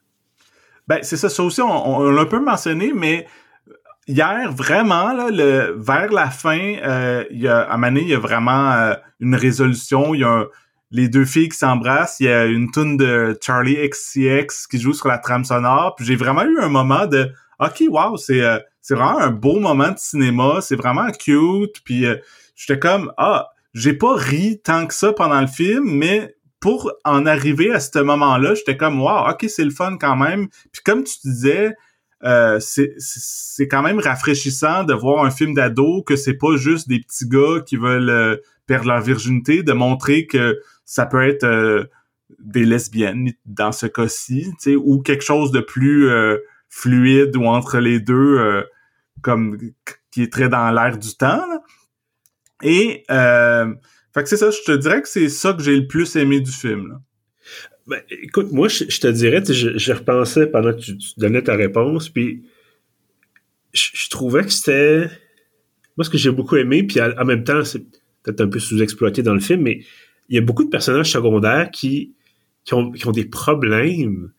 [0.86, 3.26] Ben, c'est ça, ça aussi, on, l'a un peu mentionné, mais
[4.06, 8.14] hier, vraiment, là, le, vers la fin, euh, il y a, à Mané, il y
[8.14, 10.14] a vraiment euh, une résolution.
[10.14, 10.44] Il y a
[10.90, 12.20] les deux filles qui s'embrassent.
[12.20, 15.94] Il y a une tune de Charlie XCX qui joue sur la trame sonore.
[15.96, 18.42] Puis j'ai vraiment eu un moment de OK, wow, c'est
[18.80, 22.16] c'est vraiment un beau moment de cinéma, c'est vraiment cute, puis euh,
[22.54, 27.26] j'étais comme ah, j'ai pas ri tant que ça pendant le film, mais pour en
[27.26, 30.48] arriver à ce moment-là, j'étais comme wow, ok, c'est le fun quand même.
[30.72, 31.74] Puis comme tu disais,
[32.24, 37.00] euh, c'est quand même rafraîchissant de voir un film d'ado que c'est pas juste des
[37.00, 38.36] petits gars qui veulent euh,
[38.66, 41.88] perdre leur virginité, de montrer que ça peut être
[42.38, 46.38] des lesbiennes dans ce cas-ci, ou quelque chose de plus euh,
[46.74, 48.62] fluide ou entre les deux, euh,
[49.22, 49.58] comme
[50.10, 51.44] qui est très dans l'air du temps.
[52.62, 53.72] Et euh,
[54.12, 56.40] fait que c'est ça, je te dirais que c'est ça que j'ai le plus aimé
[56.40, 56.88] du film.
[56.88, 57.00] Là.
[57.86, 62.08] Ben, écoute, moi, je, te dirais, je, je, repensais pendant que tu, donnais ta réponse,
[62.08, 62.44] puis
[63.72, 65.08] je, trouvais que c'était...
[65.96, 67.84] Moi, ce que j'ai beaucoup aimé, puis en même temps, c'est
[68.22, 69.84] peut-être un peu sous-exploité dans le film, mais
[70.28, 72.14] il y a beaucoup de personnages secondaires qui,
[72.64, 74.32] qui, ont, qui ont des problèmes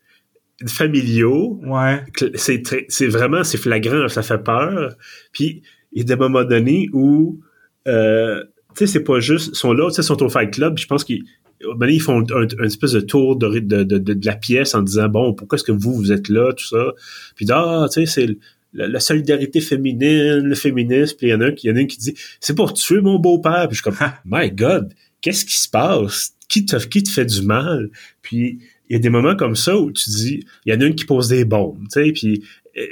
[0.66, 1.60] familiaux.
[1.64, 2.02] Ouais.
[2.34, 4.94] C'est c'est vraiment, c'est flagrant, ça fait peur.
[5.32, 7.40] Puis, il y a des moments donnés où,
[7.86, 8.42] euh,
[8.76, 10.86] tu sais, c'est pas juste, ils sont là, tu sais, sont au Fight Club, je
[10.86, 11.24] pense qu'ils
[11.60, 15.32] ils font un, espèce de tour de, de, de, de, la pièce en disant, bon,
[15.32, 16.92] pourquoi est-ce que vous, vous êtes là, tout ça?
[17.34, 18.36] Puis, ah, tu sais, c'est
[18.76, 21.86] la, solidarité féminine, le féminisme, puis il y en a un, y en a un
[21.86, 23.68] qui dit, c'est pour tuer mon beau-père.
[23.68, 26.34] Puis je suis comme, my God, qu'est-ce qui se passe?
[26.48, 27.90] Qui te, qui te fait du mal?
[28.22, 30.84] Puis il y a des moments comme ça où tu dis, il y en a
[30.84, 32.44] une qui pose des bombes, tu sais, puis
[32.76, 32.82] euh,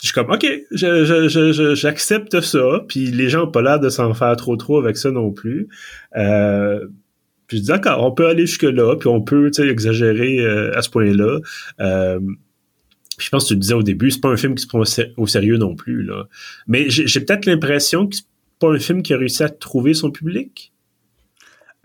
[0.00, 3.90] je suis comme, OK, j'accepte je, je, ça, puis les gens ont pas l'air de
[3.90, 5.68] s'en faire trop trop avec ça non plus.
[6.16, 6.86] Euh,
[7.46, 10.76] puis je dis, d'accord, on peut aller jusque-là, puis on peut, tu sais, exagérer euh,
[10.76, 11.40] à ce point-là.
[11.80, 12.20] Euh,
[13.18, 14.82] je pense que tu le disais au début, c'est pas un film qui se prend
[15.16, 16.26] au sérieux non plus, là.
[16.66, 18.24] Mais j'ai peut-être l'impression que c'est
[18.58, 20.69] pas un film qui a réussi à trouver son public.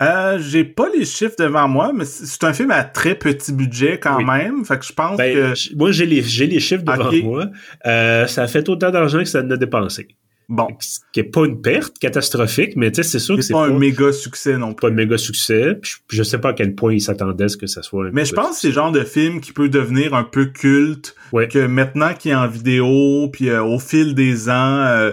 [0.02, 3.98] Euh, j'ai pas les chiffres devant moi, mais c'est un film à très petit budget
[3.98, 4.64] quand même.
[4.64, 5.74] Fait que je pense ben, que.
[5.74, 7.46] Moi, j'ai les, j'ai les chiffres devant moi.
[7.86, 10.08] Euh, ça a fait autant d'argent que ça en a dépensé.
[10.48, 10.68] Bon.
[10.78, 13.66] Ce qui est pas une perte catastrophique, mais tu sais, c'est sûr que c'est pas,
[13.66, 14.82] un méga succès non plus.
[14.82, 15.80] Pas un méga succès.
[16.08, 18.10] je, sais pas à quel point ils s'attendaient à ce que ça soit.
[18.12, 21.16] mais je pense que c'est le genre de film qui peut devenir un peu culte.
[21.32, 25.12] Que maintenant qu'il est en vidéo, puis euh, au fil des ans, euh,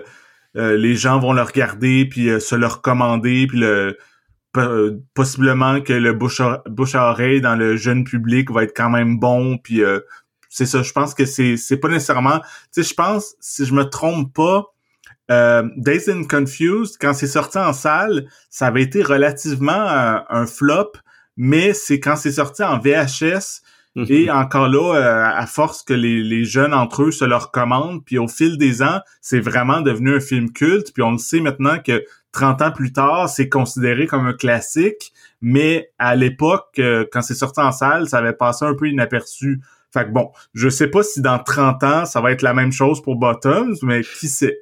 [0.56, 3.98] les gens vont le regarder, puis se le recommander, puis le
[5.14, 8.90] possiblement que le bouche à, bouche à oreille dans le jeune public va être quand
[8.90, 10.00] même bon puis euh,
[10.50, 12.40] c'est ça je pense que c'est c'est pas nécessairement
[12.72, 14.66] tu sais je pense si je me trompe pas
[15.32, 20.46] euh, Days and Confused quand c'est sorti en salle ça avait été relativement euh, un
[20.46, 20.92] flop
[21.38, 23.62] mais c'est quand c'est sorti en VHS
[23.96, 24.06] mhm.
[24.10, 28.04] et encore là, euh, à force que les, les, jeunes entre eux se le recommandent,
[28.06, 30.94] puis au fil des ans, c'est vraiment devenu un film culte.
[30.94, 32.04] Puis on le sait maintenant que
[32.34, 37.36] 30 ans plus tard, c'est considéré comme un classique, mais à l'époque, euh, quand c'est
[37.36, 39.62] sorti en salle, ça avait passé un peu inaperçu.
[39.94, 42.72] Fait que bon, je sais pas si dans 30 ans, ça va être la même
[42.72, 44.58] chose pour Bottoms, mais qui sait?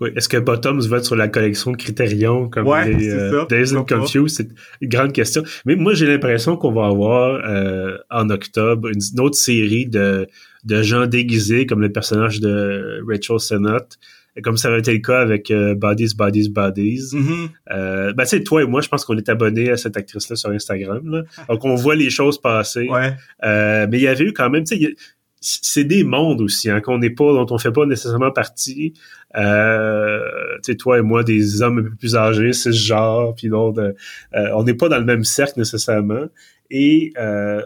[0.00, 0.10] Oui.
[0.14, 3.74] Est-ce que Bottoms va être sur la collection de Critérion comme ouais, les euh, Days
[3.74, 4.28] and Confused?
[4.28, 4.48] C'est
[4.80, 5.42] une grande question.
[5.64, 10.28] Mais moi, j'ai l'impression qu'on va avoir euh, en octobre une, autre série de,
[10.64, 13.98] de gens déguisés comme le personnage de Rachel Sennott
[14.42, 17.10] comme ça avait été le cas avec euh, Bodies, Bodies, Bodies.
[17.12, 17.48] Mm-hmm.
[17.72, 20.36] euh, ben, tu sais, toi et moi, je pense qu'on est abonnés à cette actrice-là
[20.36, 21.08] sur Instagram.
[21.08, 21.22] Là.
[21.48, 22.88] Donc, on voit les choses passer.
[22.88, 23.14] Ouais.
[23.44, 24.94] Euh, mais il y avait eu quand même, tu sais,
[25.40, 28.94] c'est des mondes aussi, hein, qu'on n'est pas, dont on fait pas nécessairement partie.
[29.36, 30.20] Euh,
[30.64, 33.48] tu sais, toi et moi, des hommes un peu plus âgés, c'est ce genre, puis
[33.48, 33.94] d'autres,
[34.34, 36.26] euh, on n'est pas dans le même cercle nécessairement.
[36.70, 37.62] Et euh,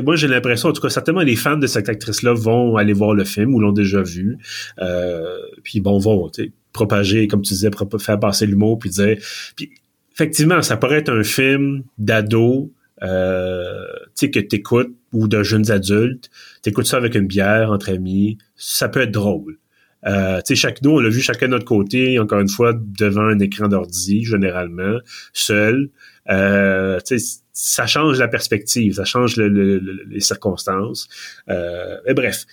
[0.00, 3.14] moi, j'ai l'impression, en tout cas, certainement, les fans de cette actrice-là vont aller voir
[3.14, 4.38] le film ou l'ont déjà vu.
[4.80, 6.30] Euh, puis bon, vont
[6.72, 9.18] propager, comme tu disais, faire passer l'humour, puis dire...
[9.56, 9.70] Puis,
[10.14, 13.84] effectivement, ça pourrait être un film d'ado, euh,
[14.16, 16.30] tu sais, que t'écoutes, ou de jeunes adultes.
[16.62, 18.38] T'écoutes ça avec une bière, entre amis.
[18.56, 19.58] Ça peut être drôle.
[20.06, 23.38] Euh, chaque nous, on l'a vu chacun de notre côté, encore une fois, devant un
[23.38, 24.98] écran d'ordi, généralement,
[25.32, 25.90] seul.
[26.30, 26.98] Euh,
[27.52, 31.08] ça change la perspective, ça change les circonstances.
[31.48, 32.44] Euh, mais bref,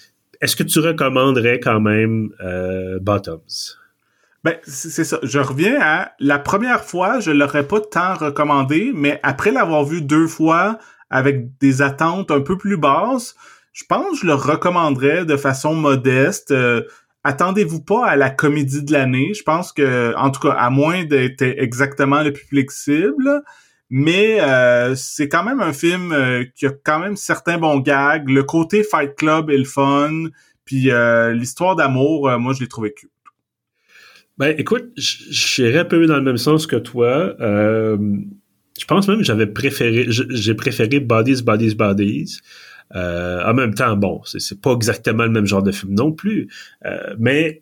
[0.42, 3.76] est-ce que tu recommanderais quand même euh, Bottoms?
[4.44, 5.20] Ben, c'est ça.
[5.22, 10.02] Je reviens à la première fois, je l'aurais pas tant recommandé, mais après l'avoir vu
[10.02, 10.80] deux fois
[11.10, 13.36] avec des attentes un peu plus basses,
[13.74, 16.52] je pense que je le recommanderais de façon modeste.
[16.52, 16.84] Euh,
[17.24, 19.34] attendez-vous pas à la comédie de l'année.
[19.34, 23.44] Je pense que, en tout cas, à moins d'être exactement le public cible,
[23.90, 28.30] mais euh, c'est quand même un film euh, qui a quand même certains bons gags.
[28.30, 30.28] Le côté Fight Club est le fun.
[30.64, 33.10] Puis euh, l'histoire d'amour, moi, je l'ai trouvé cute.
[34.38, 37.36] Ben, écoute, j'irais un peu dans le même sens que toi.
[37.40, 42.40] je pense même que j'avais préféré, j'ai préféré Bodies, Bodies, Bodies.
[42.94, 46.50] En même temps, bon, c'est pas exactement le même genre de film non plus,
[47.18, 47.62] mais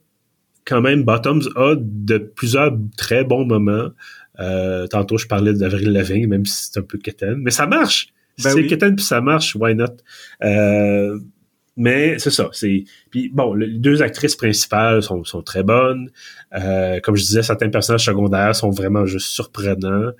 [0.68, 3.90] quand même, Bottoms a de plusieurs très bons moments.
[4.40, 7.38] Euh, tantôt, je parlais d'Avril Lavigne, même si c'est un peu quétaine.
[7.38, 8.10] Mais ça marche!
[8.44, 8.94] Ben c'est oui.
[8.96, 9.86] puis ça marche, why not?
[10.44, 11.18] Euh,
[11.76, 12.50] mais c'est ça.
[12.52, 16.12] C'est puis bon, les deux actrices principales sont, sont très bonnes.
[16.54, 20.12] Euh, comme je disais, certains personnages secondaires sont vraiment juste surprenants.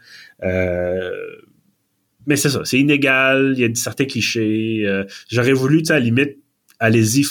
[2.28, 4.84] Mais c'est ça, c'est inégal, il y a certains clichés.
[4.86, 6.38] Euh, j'aurais voulu, tu sais, à la limite,
[6.80, 7.26] allez-y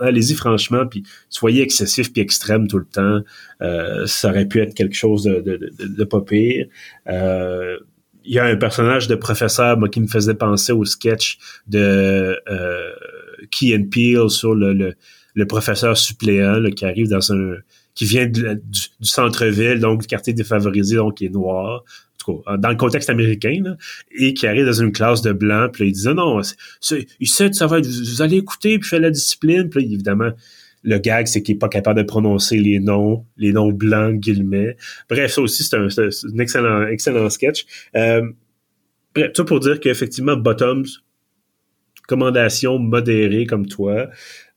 [0.00, 3.20] allez-y franchement puis soyez excessif puis extrême tout le temps
[3.60, 6.66] euh, ça aurait pu être quelque chose de, de, de, pas pire
[7.08, 7.76] euh,
[8.24, 12.38] il y a un personnage de professeur moi, qui me faisait penser au sketch de
[12.48, 12.90] euh,
[13.50, 14.94] Key and Peel sur le,
[15.34, 17.56] le, professeur suppléant qui arrive dans un
[17.94, 18.52] qui vient du,
[19.02, 21.84] centre-ville, donc du quartier défavorisé, donc qui est noir,
[22.58, 23.76] dans le contexte américain,
[24.10, 26.40] et qui arrive dans une classe de blancs, puis il dit non,
[27.20, 30.30] il sait, ça va être, vous, allez écouter, puis faire la discipline, puis évidemment,
[30.84, 34.76] le gag, c'est qu'il est pas capable de prononcer les noms, les noms blancs, guillemets.
[35.08, 35.88] Bref, ça aussi, c'est un,
[36.38, 37.64] excellent, excellent sketch.
[37.94, 38.22] Euh,
[39.14, 40.86] bref, tout pour dire qu'effectivement, Bottoms,
[42.12, 44.08] recommandation modérée comme toi,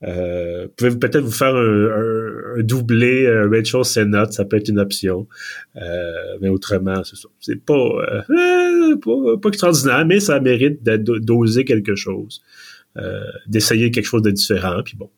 [0.03, 4.79] euh, pouvez peut-être vous faire un, un, doublé euh, Rachel Sennott, ça peut être une
[4.79, 5.27] option.
[5.77, 7.01] Euh, mais autrement,
[7.39, 12.41] c'est euh, pas, pas, extraordinaire, mais ça mérite d'oser quelque chose.
[13.47, 15.09] d'essayer quelque chose de différent, puis bon,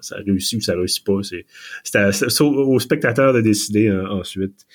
[0.00, 1.20] ça, réussit ou ça réussit pas.
[1.22, 4.66] C'est au spectateur de décider ensuite.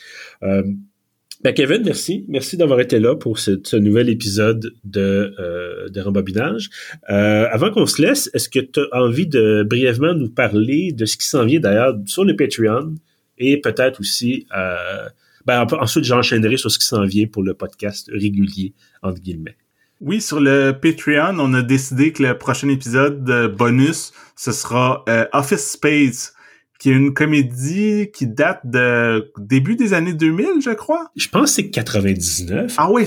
[1.44, 2.26] Ben Kevin, merci.
[2.28, 6.70] Merci d'avoir été là pour ce, nouvel épisode de, euh, de Rembobinage.
[7.10, 11.06] Euh, avant qu'on se laisse, est-ce que tu as envie de brièvement nous parler de
[11.06, 12.96] ce qui s'en vient d'ailleurs sur le Patreon
[13.38, 15.10] et peut-être aussi, euh,
[15.46, 19.58] ben, ensuite j'enchaînerai sur ce qui s'en vient pour le podcast régulier, entre guillemets.
[20.02, 25.04] Oui, sur le Patreon, on a décidé que le prochain épisode de bonus, ce sera
[25.08, 26.35] euh, Office Space
[26.80, 31.10] qui est une comédie qui date de début des années 2000, je crois.
[31.16, 32.74] Je pense que c'est 99.
[32.78, 33.06] Ah oui,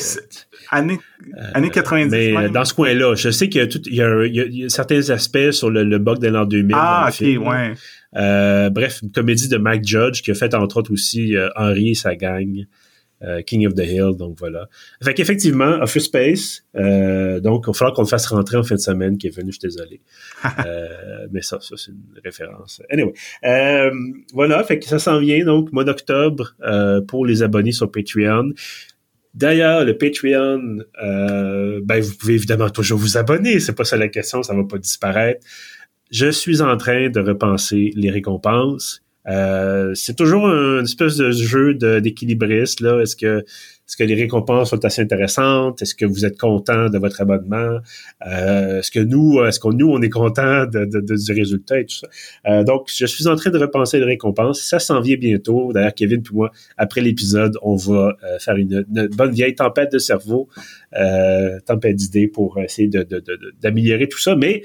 [0.70, 0.98] année,
[1.54, 2.10] année 90.
[2.10, 5.84] Mais dans ce coin-là, je sais qu'il y a, y y certains aspects sur le,
[5.84, 6.74] le bug de l'an 2000.
[6.78, 7.74] Ah, ok, ouais.
[8.16, 11.90] Euh, bref, une comédie de Mike Judge qui a fait entre autres aussi euh, Henry
[11.90, 12.64] et sa gang.
[13.22, 14.68] Euh, King of the Hill, donc voilà.
[15.02, 18.76] Fait qu'effectivement, Office Space, euh, donc il va falloir qu'on le fasse rentrer en fin
[18.76, 20.00] de semaine, qui est venu, je suis désolé.
[20.66, 22.80] euh, mais ça, ça c'est une référence.
[22.90, 23.12] Anyway,
[23.44, 23.90] euh,
[24.32, 26.54] voilà, fait que ça s'en vient, donc mois d'octobre
[27.08, 28.52] pour les abonnés sur Patreon.
[29.34, 30.78] D'ailleurs, le Patreon,
[31.82, 34.78] ben vous pouvez évidemment toujours vous abonner, c'est pas ça la question, ça va pas
[34.78, 35.44] disparaître.
[36.10, 39.02] Je suis en train de repenser les récompenses.
[39.28, 42.80] Euh, c'est toujours une espèce de jeu d'équilibriste.
[42.80, 43.00] là.
[43.00, 43.44] Est-ce que
[43.88, 45.80] est-ce que les récompenses sont assez intéressantes?
[45.80, 47.78] Est-ce que vous êtes content de votre abonnement?
[48.26, 51.94] Euh, est-ce que nous, est-ce que nous, on est content de, du résultat et tout
[51.94, 52.08] ça?
[52.48, 54.60] Euh, donc, je suis en train de repenser les récompenses.
[54.60, 55.72] Ça s'en vient bientôt.
[55.72, 58.84] D'ailleurs, Kevin et moi, après l'épisode, on va faire une,
[59.16, 60.50] bonne vieille tempête de cerveau,
[61.64, 62.90] tempête d'idées pour essayer
[63.62, 64.36] d'améliorer tout ça.
[64.36, 64.64] Mais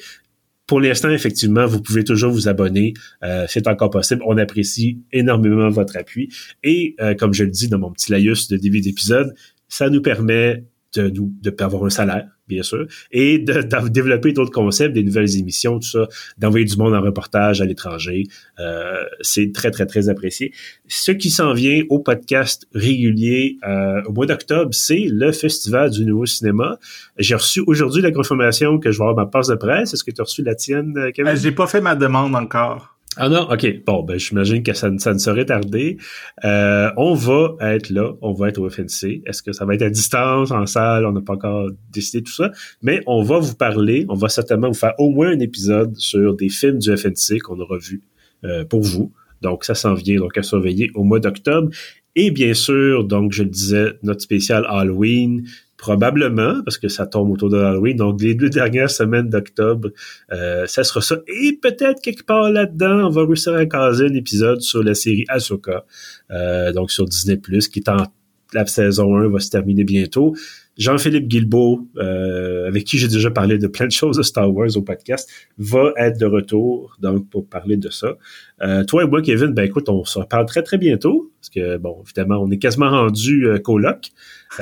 [0.67, 2.93] pour l'instant, effectivement, vous pouvez toujours vous abonner.
[3.23, 4.21] Euh, c'est encore possible.
[4.25, 6.33] On apprécie énormément votre appui.
[6.63, 9.33] Et euh, comme je le dis dans mon petit laïus de début d'épisode,
[9.67, 10.63] ça nous permet
[10.95, 15.37] de nous de avoir un salaire, bien sûr, et de, développer d'autres concepts, des nouvelles
[15.37, 18.23] émissions, tout ça, d'envoyer du monde en reportage à l'étranger.
[18.59, 20.53] Euh, c'est très, très, très apprécié.
[20.87, 26.05] Ce qui s'en vient au podcast régulier euh, au mois d'octobre, c'est le Festival du
[26.05, 26.77] Nouveau Cinéma.
[27.17, 29.93] J'ai reçu aujourd'hui la confirmation que je vais avoir ma passe de presse.
[29.93, 31.31] Est-ce que tu as reçu la tienne, Kevin?
[31.31, 32.97] Euh, j'ai pas fait ma demande encore.
[33.17, 33.83] Ah non, ok.
[33.85, 35.97] Bon, ben j'imagine que ça, ne serait tardé.
[36.43, 39.21] Euh, on va être là, on va être au FNC.
[39.25, 41.05] Est-ce que ça va être à distance, en salle?
[41.05, 42.51] On n'a pas encore décidé tout ça.
[42.81, 46.35] Mais on va vous parler, on va certainement vous faire au moins un épisode sur
[46.35, 48.01] des films du FNC qu'on aura vus
[48.45, 49.11] euh, pour vous.
[49.41, 51.69] Donc ça s'en vient, donc à surveiller au mois d'octobre.
[52.15, 55.43] Et bien sûr, donc je le disais, notre spécial Halloween,
[55.83, 57.97] probablement, parce que ça tombe autour de Halloween.
[57.97, 59.89] Donc, les deux dernières semaines d'octobre,
[60.31, 61.17] euh, ça sera ça.
[61.27, 65.25] Et peut-être quelque part là-dedans, on va réussir à caser un épisode sur la série
[65.27, 65.83] Ahsoka,
[66.31, 68.05] euh, donc sur Disney+, qui est en
[68.53, 70.35] la saison 1 va se terminer bientôt.
[70.77, 74.75] Jean-Philippe Guilbeault, euh, avec qui j'ai déjà parlé de plein de choses de Star Wars
[74.75, 78.13] au podcast, va être de retour donc pour parler de ça.
[78.61, 81.77] Euh, toi et moi, Kevin, ben écoute, on se reparle très très bientôt parce que
[81.77, 84.11] bon, évidemment, on est quasiment rendu euh, coloc.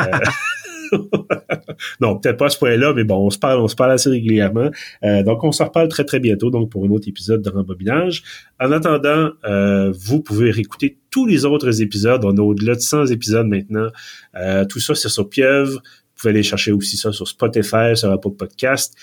[2.01, 4.69] Non, peut-être pas à ce point-là, mais bon, on se parle, assez régulièrement.
[5.04, 8.24] Euh, donc, on se reparle très, très bientôt, donc pour un autre épisode de Rembobinage.
[8.59, 12.24] En attendant, euh, vous pouvez réécouter tous les autres épisodes.
[12.24, 13.88] On a au-delà de 100 épisodes maintenant.
[14.36, 15.74] Euh, tout ça, c'est sur Pieuvre.
[15.74, 18.95] Vous pouvez aller chercher aussi ça sur Spotify, sur Apple Podcast.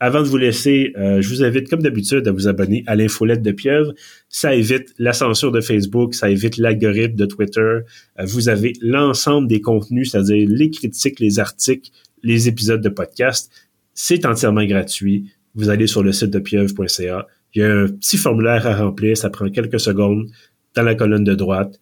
[0.00, 3.42] Avant de vous laisser, euh, je vous invite, comme d'habitude, à vous abonner à l'infolette
[3.42, 3.92] de Pieuvre.
[4.28, 7.60] Ça évite la censure de Facebook, ça évite l'algorithme de Twitter.
[7.60, 7.82] Euh,
[8.24, 11.90] vous avez l'ensemble des contenus, c'est-à-dire les critiques, les articles,
[12.22, 13.50] les épisodes de podcast.
[13.92, 15.32] C'est entièrement gratuit.
[15.56, 17.26] Vous allez sur le site de pieuvre.ca.
[17.54, 20.28] Il y a un petit formulaire à remplir, ça prend quelques secondes
[20.76, 21.80] dans la colonne de droite.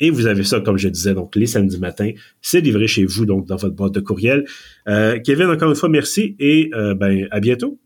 [0.00, 2.10] Et vous avez ça, comme je disais, donc les samedis matins,
[2.42, 4.44] c'est livré chez vous, donc dans votre boîte de courriel.
[4.86, 7.78] Kevin, encore une fois, merci et ben à bientôt.